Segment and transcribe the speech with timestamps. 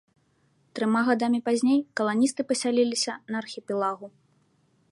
[0.77, 4.07] Трыма гадамі пазней каланісты пасяліліся на архіпелагу.